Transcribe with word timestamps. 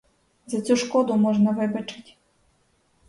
За 0.53 0.61
цю 0.61 0.75
шкоду 0.83 1.17
можна 1.25 1.51
вибачить. 1.59 2.17